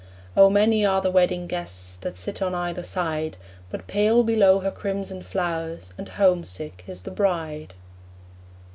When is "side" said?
2.81-3.37